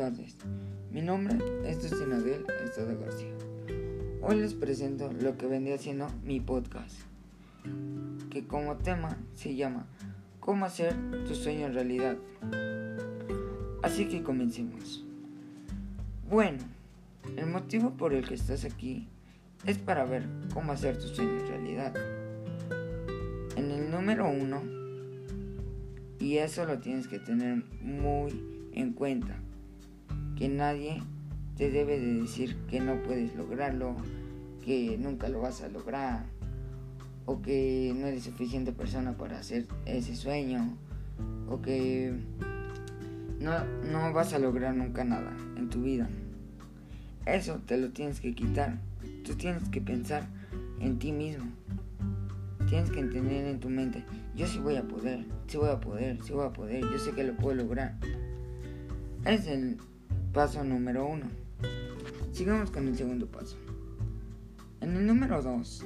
[0.00, 0.34] tardes,
[0.90, 3.34] mi nombre es Dustin Adel Estado García.
[4.22, 6.96] Hoy les presento lo que vendría siendo mi podcast,
[8.30, 9.84] que como tema se llama
[10.40, 12.16] ¿Cómo hacer tu sueño en realidad?
[13.82, 15.04] Así que comencemos.
[16.30, 16.60] Bueno,
[17.36, 19.06] el motivo por el que estás aquí
[19.66, 21.94] es para ver cómo hacer tu sueño en realidad.
[23.54, 24.62] En el número uno,
[26.18, 29.36] y eso lo tienes que tener muy en cuenta,
[30.40, 31.02] que nadie
[31.58, 33.94] te debe de decir que no puedes lograrlo,
[34.64, 36.24] que nunca lo vas a lograr,
[37.26, 40.78] o que no eres suficiente persona para hacer ese sueño,
[41.46, 42.14] o que
[43.38, 43.52] no,
[43.92, 46.08] no vas a lograr nunca nada en tu vida.
[47.26, 48.78] Eso te lo tienes que quitar.
[49.26, 50.26] Tú tienes que pensar
[50.80, 51.52] en ti mismo.
[52.66, 56.18] Tienes que entender en tu mente, yo sí voy a poder, sí voy a poder,
[56.22, 57.98] sí voy a poder, yo sé que lo puedo lograr.
[59.26, 59.76] Es el
[60.32, 61.26] paso número uno.
[62.32, 63.56] Sigamos con el segundo paso.
[64.80, 65.84] En el número dos,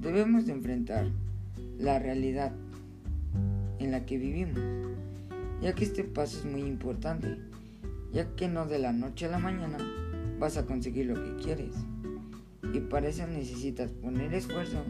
[0.00, 1.06] debemos de enfrentar
[1.78, 2.52] la realidad
[3.78, 4.60] en la que vivimos,
[5.62, 7.38] ya que este paso es muy importante,
[8.12, 9.78] ya que no de la noche a la mañana
[10.38, 11.74] vas a conseguir lo que quieres.
[12.74, 14.84] Y para eso necesitas poner esfuerzo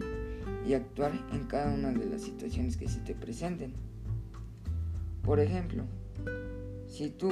[0.66, 3.72] y actuar en cada una de las situaciones que se te presenten.
[5.22, 5.84] Por ejemplo,
[6.88, 7.30] si tú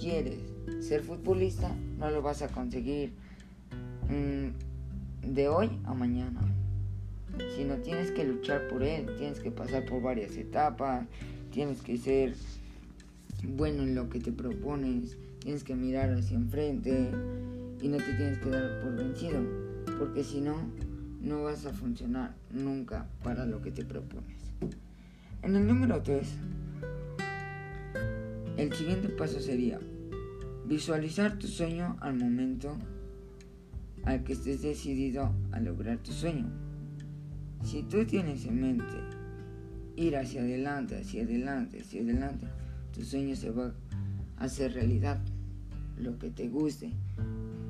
[0.00, 0.38] quieres
[0.80, 3.12] ser futbolista, no lo vas a conseguir
[4.08, 6.40] mm, de hoy a mañana.
[7.56, 11.06] Sino tienes que luchar por él, tienes que pasar por varias etapas,
[11.52, 12.34] tienes que ser
[13.56, 17.10] bueno en lo que te propones, tienes que mirar hacia enfrente
[17.80, 19.40] y no te tienes que dar por vencido,
[19.98, 20.56] porque si no,
[21.22, 24.36] no vas a funcionar nunca para lo que te propones.
[25.42, 26.28] En el número 3,
[28.56, 29.80] el siguiente paso sería
[30.70, 32.78] visualizar tu sueño al momento
[34.04, 36.48] al que estés decidido a lograr tu sueño.
[37.64, 38.94] Si tú tienes en mente
[39.96, 42.46] ir hacia adelante, hacia adelante, hacia adelante,
[42.94, 43.74] tu sueño se va
[44.36, 45.18] a hacer realidad,
[45.98, 46.92] lo que te guste.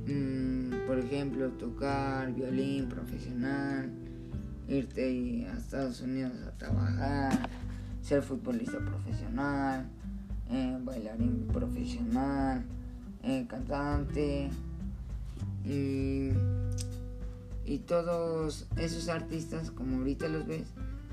[0.07, 3.91] Mm, por ejemplo, tocar violín profesional,
[4.69, 7.49] irte a Estados Unidos a trabajar,
[8.03, 9.89] ser futbolista profesional,
[10.51, 12.63] eh, bailarín profesional,
[13.23, 14.51] eh, cantante
[15.65, 16.31] y,
[17.65, 20.69] y todos esos artistas, como ahorita los ves,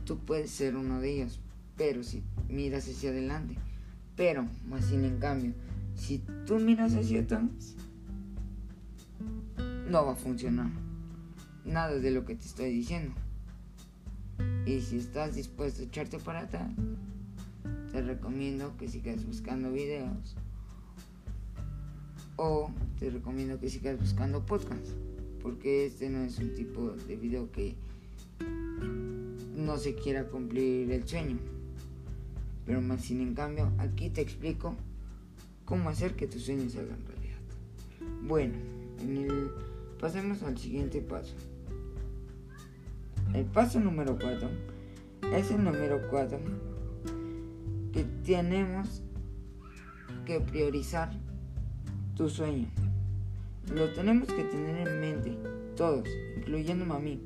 [0.06, 1.40] tú puedes ser uno de ellos,
[1.76, 3.56] pero si miras hacia adelante.
[4.16, 5.54] Pero, más sin en cambio,
[5.96, 7.76] si tú miras hacia atrás,
[9.90, 10.72] no va a funcionar.
[11.66, 13.14] Nada de lo que te estoy diciendo.
[14.66, 16.72] Y si estás dispuesto a echarte para atrás,
[17.92, 20.36] te recomiendo que sigas buscando videos.
[22.38, 24.96] O te recomiendo que sigas buscando podcasts.
[25.42, 27.76] Porque este no es un tipo de video que
[29.56, 31.38] no se quiera cumplir el sueño.
[32.66, 34.76] Pero más sin en cambio, aquí te explico
[35.66, 37.40] cómo hacer que tus sueños se hagan realidad.
[38.24, 38.58] Bueno,
[40.00, 41.34] pasemos al siguiente paso.
[43.34, 44.50] El paso número 4
[45.34, 46.40] es el número 4
[47.92, 49.02] que tenemos
[50.26, 51.12] que priorizar
[52.18, 52.68] tu sueño.
[53.72, 55.38] Lo tenemos que tener en mente
[55.76, 57.22] todos, incluyéndome a mí.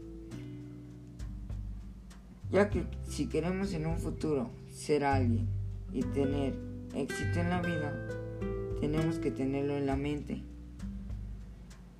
[2.51, 5.47] Ya que si queremos en un futuro ser alguien
[5.93, 6.55] y tener
[6.93, 8.07] éxito en la vida,
[8.81, 10.43] tenemos que tenerlo en la mente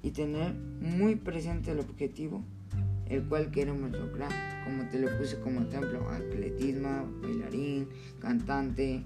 [0.04, 2.44] y tener muy presente el objetivo
[3.08, 4.32] el cual queremos lograr,
[4.66, 7.88] como te lo puse como ejemplo, atletismo, bailarín,
[8.20, 9.04] cantante,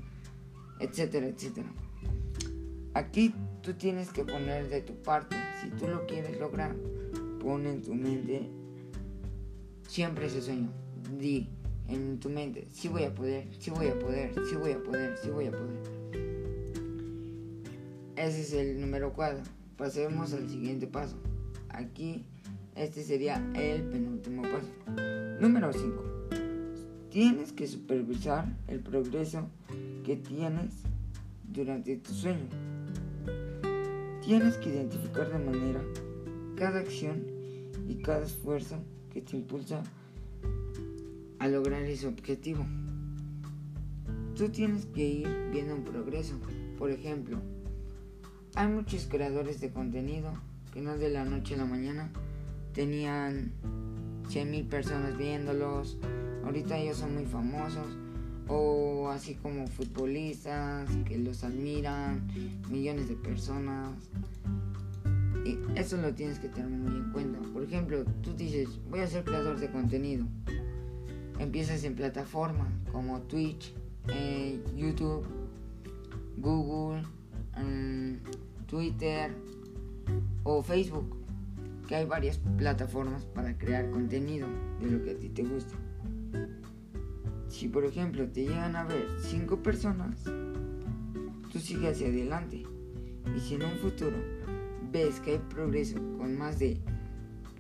[0.79, 1.84] etcétera, etcétera.
[2.95, 6.73] Aquí tú tienes que poner de tu parte, si tú lo quieres lograr,
[7.41, 8.49] pon en tu mente
[9.85, 10.71] siempre ese sueño.
[11.19, 11.49] Di
[11.89, 15.17] en tu mente, sí voy a poder, sí voy a poder, sí voy a poder,
[15.21, 15.77] sí voy a poder.
[18.15, 19.43] Ese es el número 4.
[19.75, 21.17] Pasemos al siguiente paso.
[21.67, 22.25] Aquí
[22.75, 24.71] este sería el penúltimo paso.
[25.41, 26.29] Número 5.
[27.09, 29.49] Tienes que supervisar el progreso
[30.05, 30.75] que tienes
[31.43, 32.74] durante tu sueño.
[34.25, 35.83] Tienes que identificar de manera
[36.55, 37.27] cada acción
[37.87, 38.79] y cada esfuerzo
[39.13, 39.83] que te impulsa
[41.37, 42.65] a lograr ese objetivo.
[44.35, 46.39] Tú tienes que ir viendo un progreso.
[46.79, 47.37] Por ejemplo,
[48.55, 50.33] hay muchos creadores de contenido
[50.73, 52.09] que no de la noche a la mañana
[52.73, 53.51] tenían
[54.29, 55.99] 100 mil personas viéndolos.
[56.43, 57.95] Ahorita ellos son muy famosos.
[58.47, 62.27] O así como futbolistas que los admiran,
[62.69, 63.93] millones de personas.
[65.45, 67.39] Y eso lo tienes que tener muy en cuenta.
[67.53, 70.25] Por ejemplo, tú dices, voy a ser creador de contenido.
[71.39, 73.73] Empiezas en plataformas como Twitch,
[74.07, 75.25] eh, YouTube,
[76.37, 77.03] Google,
[77.57, 78.15] mm,
[78.67, 79.31] Twitter
[80.43, 81.17] o Facebook,
[81.87, 84.47] que hay varias plataformas para crear contenido
[84.81, 85.75] de lo que a ti te gusta.
[87.55, 90.25] Si por ejemplo te llegan a ver 5 personas,
[91.53, 92.63] tú sigues hacia adelante.
[93.33, 94.17] Y si en un futuro
[94.91, 96.81] ves que hay progreso con más de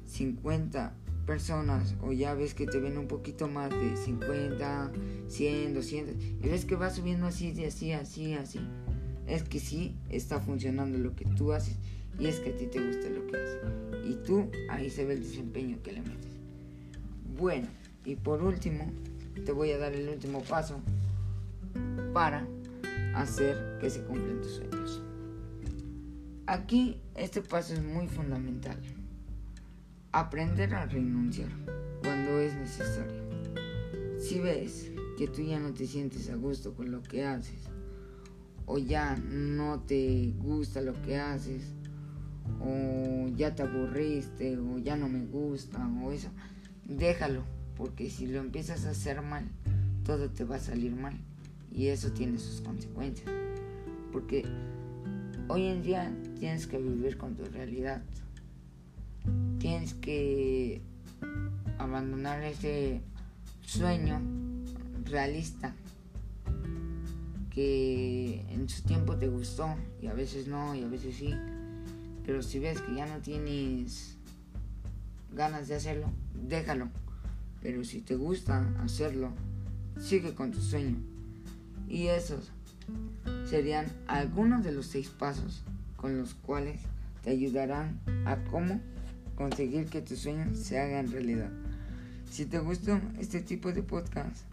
[0.05, 0.93] 50
[1.25, 4.91] personas o ya ves que te ven un poquito más de 50,
[5.29, 8.59] 100, 200 y ves que va subiendo así, así, así, así,
[9.27, 11.77] es que sí está funcionando lo que tú haces
[12.19, 13.61] y es que a ti te gusta lo que haces.
[14.05, 16.33] Y tú ahí se ve el desempeño que le metes.
[17.37, 17.69] Bueno,
[18.03, 18.91] y por último,
[19.43, 20.79] te voy a dar el último paso
[22.13, 22.47] para
[23.15, 25.01] hacer que se cumplan tus sueños.
[26.47, 28.77] Aquí este paso es muy fundamental.
[30.11, 31.49] Aprender a renunciar
[32.01, 33.23] cuando es necesario.
[34.19, 37.59] Si ves que tú ya no te sientes a gusto con lo que haces,
[38.65, 41.73] o ya no te gusta lo que haces,
[42.61, 46.29] o ya te aburriste, o ya no me gusta, o eso,
[46.85, 47.43] déjalo
[47.77, 49.45] porque si lo empiezas a hacer mal,
[50.05, 51.17] todo te va a salir mal
[51.73, 53.29] y eso tiene sus consecuencias.
[54.11, 54.45] Porque
[55.47, 58.01] hoy en día tienes que vivir con tu realidad.
[59.59, 60.81] Tienes que
[61.77, 63.01] abandonar ese
[63.61, 64.21] sueño
[65.03, 65.75] realista
[67.49, 71.33] que en su tiempo te gustó y a veces no y a veces sí.
[72.25, 74.17] Pero si ves que ya no tienes
[75.33, 76.09] ganas de hacerlo,
[76.47, 76.89] déjalo
[77.65, 79.31] pero si te gusta hacerlo,
[79.99, 80.97] sigue con tu sueño.
[81.89, 82.51] Y esos
[83.49, 85.63] serían algunos de los seis pasos
[85.97, 86.79] con los cuales
[87.23, 88.79] te ayudarán a cómo
[89.35, 91.49] conseguir que tus sueños se hagan realidad.
[92.29, 94.45] Si te gustó este tipo de podcast,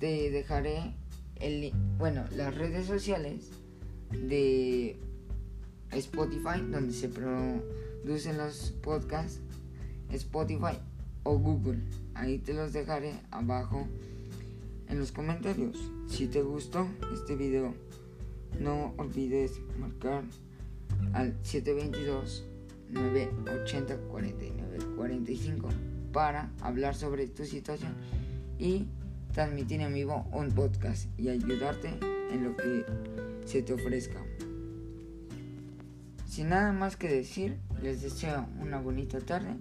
[0.00, 0.92] te dejaré
[1.36, 3.48] el, bueno, las redes sociales
[4.10, 4.96] de
[5.92, 9.38] Spotify, donde se producen los podcasts.
[10.10, 10.76] Spotify
[11.22, 11.78] o Google.
[12.14, 13.86] Ahí te los dejaré abajo
[14.88, 15.76] en los comentarios.
[16.08, 17.74] Si te gustó este video,
[18.58, 20.24] no olvides marcar
[21.12, 22.46] al 722
[22.90, 25.68] 980 49 45
[26.12, 27.94] para hablar sobre tu situación
[28.58, 28.86] y
[29.32, 31.90] transmitir en vivo un podcast y ayudarte
[32.32, 32.84] en lo que
[33.44, 34.20] se te ofrezca.
[36.26, 39.56] Sin nada más que decir, les deseo una bonita tarde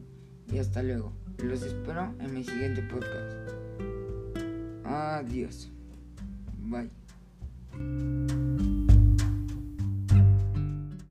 [0.52, 1.14] y hasta luego.
[1.44, 3.38] Los espero en mi siguiente podcast.
[4.86, 5.72] Adiós.
[6.58, 6.90] Bye.